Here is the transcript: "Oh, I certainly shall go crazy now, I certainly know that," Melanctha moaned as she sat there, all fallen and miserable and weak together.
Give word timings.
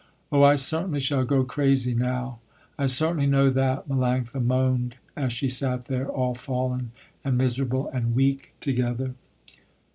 "Oh, 0.31 0.41
I 0.41 0.55
certainly 0.55 0.99
shall 0.99 1.25
go 1.25 1.43
crazy 1.43 1.93
now, 1.93 2.39
I 2.75 2.87
certainly 2.87 3.27
know 3.27 3.51
that," 3.51 3.87
Melanctha 3.87 4.43
moaned 4.43 4.95
as 5.15 5.31
she 5.31 5.47
sat 5.47 5.85
there, 5.85 6.09
all 6.09 6.33
fallen 6.33 6.91
and 7.23 7.37
miserable 7.37 7.87
and 7.89 8.15
weak 8.15 8.55
together. 8.61 9.13